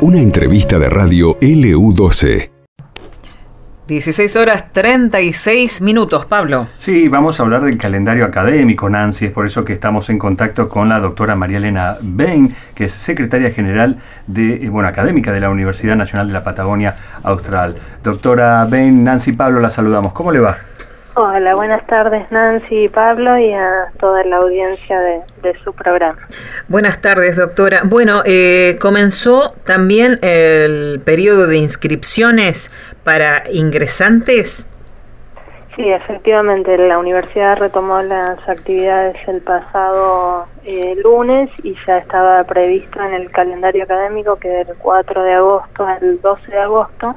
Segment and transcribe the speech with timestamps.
[0.00, 2.50] Una entrevista de radio LU12.
[3.88, 6.68] 16 horas 36 minutos, Pablo.
[6.78, 9.26] Sí, vamos a hablar del calendario académico, Nancy.
[9.26, 12.92] Es por eso que estamos en contacto con la doctora María Elena Bain, que es
[12.92, 17.76] secretaria general de, eh, bueno, académica de la Universidad Nacional de la Patagonia Austral.
[18.02, 20.12] Doctora Bain, Nancy Pablo, la saludamos.
[20.12, 20.58] ¿Cómo le va?
[21.14, 25.22] Hola, buenas tardes Nancy y Pablo y a toda la audiencia de,
[25.62, 26.18] su programa.
[26.68, 27.82] Buenas tardes, doctora.
[27.84, 32.72] Bueno, eh, comenzó también el periodo de inscripciones
[33.04, 34.66] para ingresantes.
[35.76, 43.02] Sí, efectivamente, la universidad retomó las actividades el pasado eh, lunes y ya estaba previsto
[43.02, 47.16] en el calendario académico que del 4 de agosto al 12 de agosto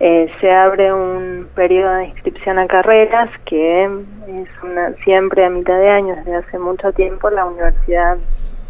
[0.00, 5.78] eh, se abre un periodo de inscripción a carreras que es una, siempre a mitad
[5.78, 8.16] de año, desde hace mucho tiempo, la universidad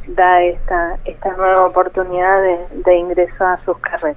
[0.09, 4.16] da esta, esta nueva oportunidad de, de ingreso a sus carreras.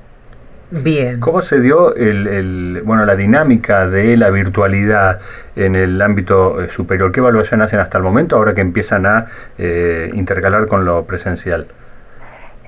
[0.72, 1.20] Bien.
[1.20, 5.20] ¿Cómo se dio el, bueno, la dinámica de la virtualidad
[5.57, 7.12] en el ámbito eh, superior?
[7.12, 9.26] ¿Qué evaluación hacen hasta el momento ahora que empiezan a
[9.57, 11.68] eh, intercalar con lo presencial?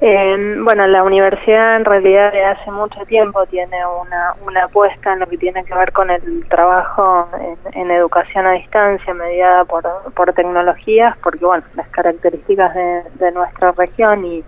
[0.05, 5.19] Eh, bueno, la universidad en realidad de hace mucho tiempo tiene una, una apuesta en
[5.19, 7.29] lo que tiene que ver con el trabajo
[7.71, 14.25] en, educación a distancia mediada por, por tecnologías, porque bueno, las características de, nuestra región
[14.25, 14.43] y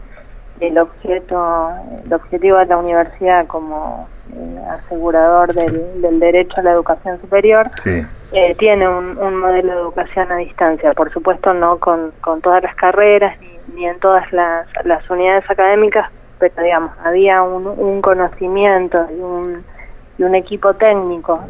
[0.60, 1.70] el objeto,
[2.06, 7.68] el objetivo de la universidad como eh, asegurador del, del, derecho a la educación superior,
[7.86, 12.64] eh, tiene un, un modelo de educación a distancia, por supuesto no con, con todas
[12.64, 18.02] las carreras ni ni en todas las, las unidades académicas, pero digamos, había un, un
[18.02, 19.64] conocimiento y un,
[20.18, 21.42] y un equipo técnico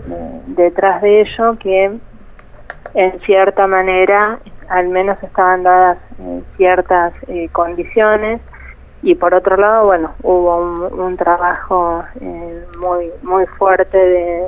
[0.47, 1.97] detrás de ello que
[2.93, 8.41] en cierta manera al menos estaban dadas eh, ciertas eh, condiciones
[9.05, 14.47] y por otro lado bueno hubo un, un trabajo eh, muy muy fuerte de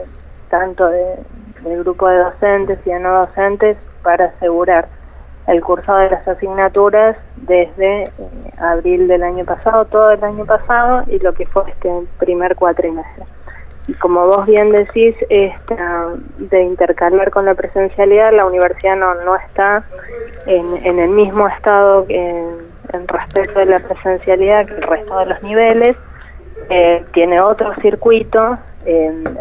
[0.50, 1.16] tanto de,
[1.62, 4.88] del grupo de docentes y de no docentes para asegurar
[5.46, 8.10] el curso de las asignaturas desde eh,
[8.58, 13.26] abril del año pasado, todo el año pasado y lo que fue este primer cuatrimestre.
[13.88, 19.36] Y como vos bien decís, esta, de intercalar con la presencialidad, la universidad no, no
[19.38, 19.86] está
[20.46, 25.26] en, en el mismo estado en, en respecto de la presencialidad que el resto de
[25.26, 25.96] los niveles.
[26.70, 28.58] Eh, tiene otro circuito.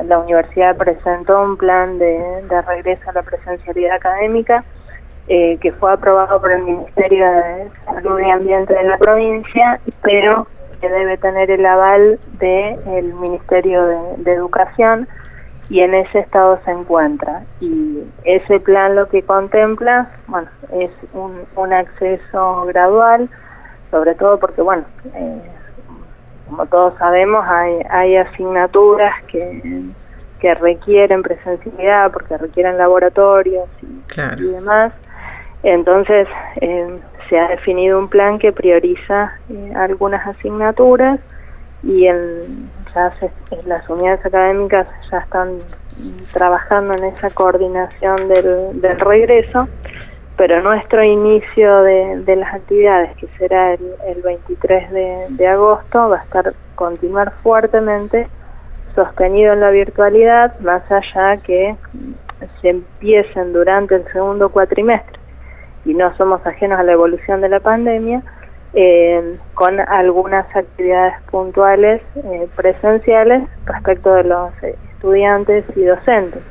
[0.05, 2.19] La universidad presentó un plan de,
[2.49, 4.65] de regreso a la presencialidad académica
[5.29, 10.47] eh, que fue aprobado por el Ministerio de Salud y Ambiente de la provincia, pero
[10.81, 15.09] que debe tener el aval del el Ministerio de, Educación
[15.69, 17.43] y en ese estado se encuentra.
[17.61, 23.29] Y ese plan lo que contempla, bueno, es un, un acceso gradual,
[23.91, 24.85] sobre todo porque, bueno,
[25.15, 25.41] eh,
[26.49, 29.83] como todos sabemos, hay, hay asignaturas que,
[30.41, 34.93] que requieren presencialidad porque requieren laboratorios y demás.
[35.63, 36.29] Entonces,
[36.61, 41.19] eh, se ha definido un plan que prioriza eh, algunas asignaturas
[41.83, 42.71] y en,
[43.67, 45.59] las unidades académicas ya están
[46.33, 49.69] trabajando en esa coordinación del, del regreso,
[50.37, 56.09] pero nuestro inicio de, de las actividades, que será el, el 23 de, de, agosto,
[56.09, 58.29] va a estar continuar fuertemente
[58.95, 61.77] sostenido en la virtualidad, más allá que
[62.61, 65.19] se empiecen durante el segundo cuatrimestre.
[65.85, 68.23] Y no somos ajenos a la evolución de la pandemia,
[68.79, 76.43] eh, con algunas actividades puntuales eh, presenciales respecto de los estudiantes y docentes.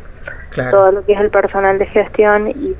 [0.72, 2.76] Todo lo que es el personal de gestión y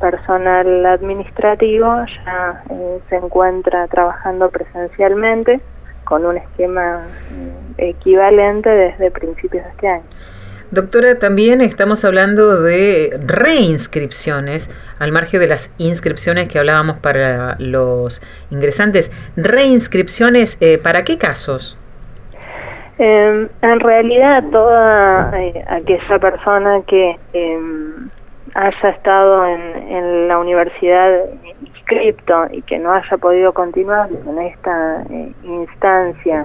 [0.00, 1.86] personal administrativo
[2.24, 5.60] ya eh, se encuentra trabajando presencialmente
[6.04, 7.02] con un esquema
[7.76, 10.04] equivalente desde principios de este año.
[10.70, 18.20] Doctora, también estamos hablando de reinscripciones, al margen de las inscripciones que hablábamos para los
[18.50, 19.10] ingresantes.
[19.36, 21.78] Reinscripciones, eh, ¿para qué casos?
[22.98, 28.10] Eh, en realidad, toda eh, aquella persona que em,
[28.54, 31.24] haya estado en, la universidad
[31.62, 36.44] inscripto y que no haya podido continuar en esta eh, instancia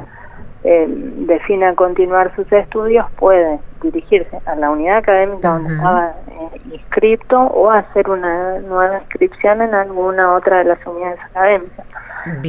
[0.63, 7.39] eh, defina continuar sus estudios, puede dirigirse a la unidad académica donde estaba eh, inscrito
[7.39, 11.85] o hacer una nueva inscripción en alguna otra de las unidades académicas.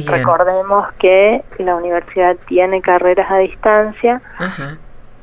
[0.05, 4.21] Recordemos que la universidad tiene carreras a distancia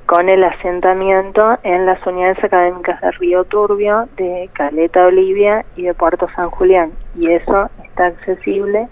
[0.05, 5.95] con el asentamiento en las unidades académicas de Río Turbio, de Caleta Olivia y de
[5.95, 6.93] Puerto San Julián.
[7.17, 8.89] Y eso está accesible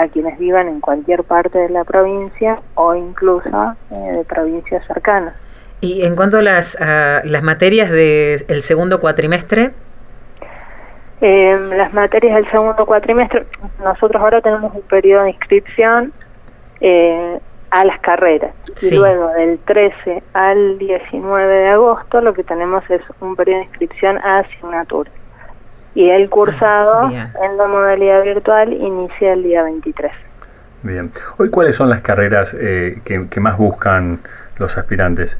[0.00, 3.48] a quienes vivan en cualquier parte de la provincia o incluso
[3.90, 5.34] eh, de provincias cercanas.
[5.80, 9.72] Y en cuanto a las, las materias del segundo cuatrimestre,
[11.20, 13.46] eh, las materias del segundo cuatrimestre,
[13.82, 16.12] nosotros ahora tenemos un periodo de inscripción
[16.80, 17.38] eh,
[17.70, 18.54] a las carreras.
[18.80, 23.64] Y luego del 13 al 19 de agosto lo que tenemos es un periodo de
[23.66, 25.12] inscripción a asignaturas.
[25.94, 30.12] Y el cursado ah, en la modalidad virtual inicia el día 23.
[30.82, 31.10] Bien.
[31.36, 34.20] Hoy, ¿cuáles son las carreras eh, que, más buscan
[34.58, 35.36] los aspirantes?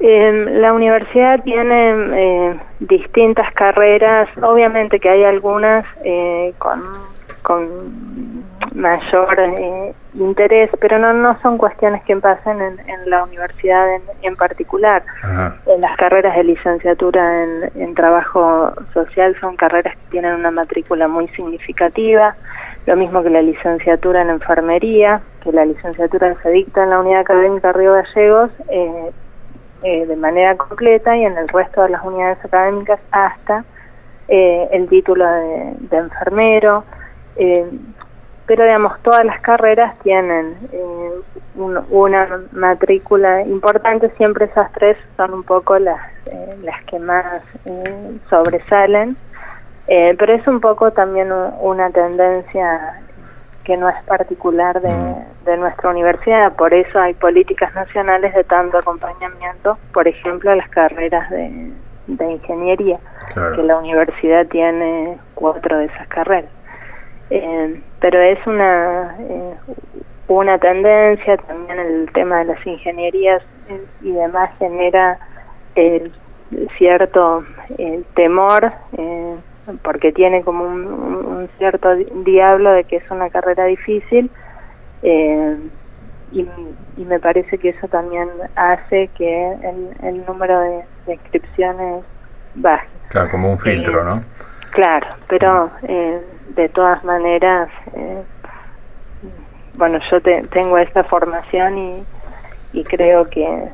[0.00, 6.84] la universidad tiene eh, distintas carreras, obviamente que hay algunas eh, con,
[7.48, 13.94] con mayor eh, interés, pero no, no son cuestiones que pasen en, en la universidad
[13.94, 15.02] en, en particular.
[15.66, 21.08] En las carreras de licenciatura en, en trabajo social son carreras que tienen una matrícula
[21.08, 22.34] muy significativa,
[22.86, 27.20] lo mismo que la licenciatura en enfermería, que la licenciatura se dicta en la Unidad
[27.20, 29.10] Académica Río Gallegos eh,
[29.82, 33.64] eh, de manera completa y en el resto de las unidades académicas hasta
[34.28, 36.84] eh, el título de, de enfermero.
[37.38, 37.70] Eh,
[38.48, 41.10] pero digamos todas las carreras tienen eh,
[41.54, 44.08] una matrícula importante.
[44.16, 49.16] Siempre esas tres son un poco las eh, las que más eh, sobresalen.
[49.86, 53.00] Pero es un poco también una tendencia
[53.64, 55.44] que no es particular de, mm.
[55.46, 56.52] de, nuestra universidad.
[56.56, 61.72] Por eso hay políticas nacionales de tanto acompañamiento por ejemplo a las carreras de,
[62.06, 62.98] de ingeniería
[63.34, 66.50] que la universidad tiene cuatro de esas carreras
[67.30, 69.54] eh, pero es una eh,
[70.28, 75.18] una tendencia también el tema de las ingenierías eh, y demás genera
[75.74, 76.10] eh,
[76.76, 77.44] cierto
[78.14, 79.36] temor eh,
[79.82, 81.94] porque tiene como un, un, cierto
[82.24, 84.30] diablo de que es una carrera difícil
[85.02, 85.56] eh,
[86.32, 86.46] y,
[86.96, 92.04] y, me parece que eso también hace que el, el número de, de, inscripciones
[92.54, 92.86] baje.
[93.08, 94.22] Claro, como un filtro, ¿no?
[94.70, 96.22] Claro, pero eh,
[96.54, 98.22] de todas maneras, eh,
[99.74, 102.04] bueno, yo te, tengo esta formación y,
[102.72, 103.70] y creo que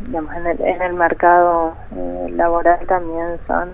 [0.00, 3.70] digamos, en, el, en el mercado eh, laboral también son,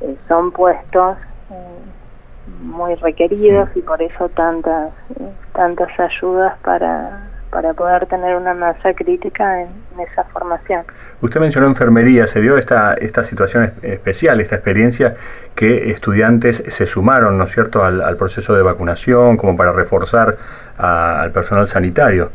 [0.00, 1.16] eh, son puestos
[1.50, 8.54] eh, muy requeridos y por eso tantas, eh, tantas ayudas para para poder tener una
[8.54, 10.82] masa crítica en, en, esa formación.
[11.20, 15.14] Usted mencionó enfermería, se dio esta, esta situación especial, esta experiencia
[15.54, 20.36] que estudiantes se sumaron, ¿no es cierto?, al, al proceso de vacunación como para reforzar
[20.78, 22.30] a, al personal sanitario.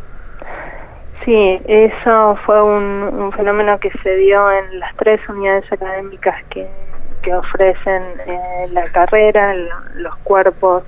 [1.25, 6.67] Sí, eso fue un, un, fenómeno que se dio en las tres unidades académicas que,
[7.21, 9.53] que ofrecen eh, la carrera,
[9.95, 10.83] los cuerpos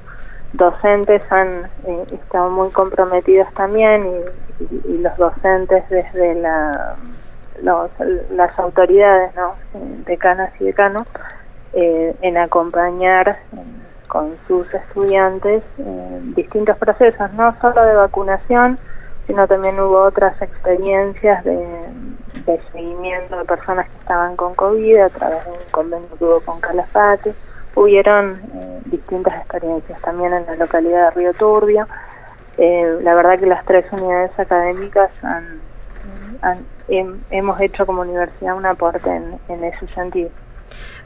[0.53, 6.95] docentes han eh, estado muy comprometidos también y, los docentes desde la,
[7.61, 7.89] los,
[8.31, 9.55] las autoridades, ¿no?
[10.05, 11.07] decanas y decanos,
[11.73, 13.37] eh, en acompañar
[14.07, 18.77] con sus estudiantes eh, distintos procesos, no solo de vacunación,
[19.27, 21.65] sino también hubo otras experiencias de,
[22.45, 26.41] de seguimiento de personas que estaban con COVID a través de un convenio que hubo
[26.41, 27.33] con Calafate
[27.79, 31.87] hubieron eh, distintas experiencias también en la localidad de Río Turbio.
[32.57, 35.61] Eh, la verdad que las tres unidades académicas han,
[36.41, 36.57] han
[36.89, 40.29] he, hemos hecho como universidad un aporte en, en ese sentido.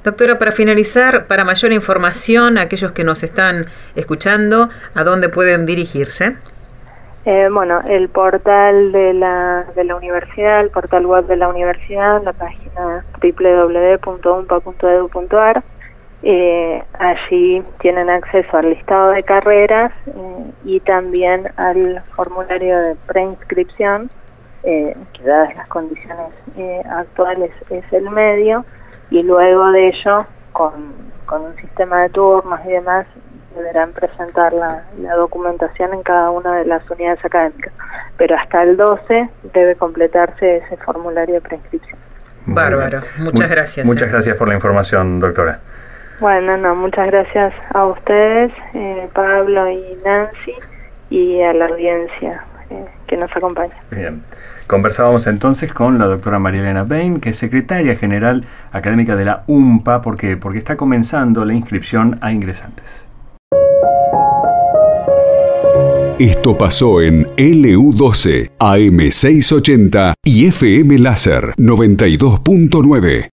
[0.04, 6.36] Doctora, para finalizar, para mayor información, aquellos que nos están escuchando, ¿a dónde pueden dirigirse?
[7.26, 12.24] Eh, bueno, el portal de la, de la universidad, el portal web de la universidad,
[12.24, 15.64] la página www.umpa.edu.ar
[16.26, 24.10] eh, allí tienen acceso al listado de carreras eh, y también al formulario de preinscripción,
[24.64, 28.66] eh, que dadas las condiciones eh, actuales es el medio,
[29.10, 30.94] y luego de ello, con,
[31.26, 33.06] con un sistema de turnos y demás,
[33.54, 37.74] deberán presentar la, la, documentación en cada una de las unidades académicas.
[38.18, 42.00] Pero hasta el 12 debe completarse ese formulario de preinscripción.
[42.46, 43.86] Bárbaro, muchas gracias.
[43.86, 45.60] Muchas gracias por la información, doctora.
[46.24, 50.54] Bueno, no, muchas gracias a ustedes, eh, Pablo y Nancy,
[51.10, 53.74] y a la audiencia eh, que nos acompaña.
[53.92, 54.24] Bien.
[54.66, 59.44] Conversábamos entonces con la doctora María Elena Bain, que es secretaria general académica de la
[59.48, 63.04] UMPA, porque, porque está comenzando la inscripción a ingresantes.
[66.20, 73.28] Esto pasó en LU12, AM680 y FM Láser 92.9.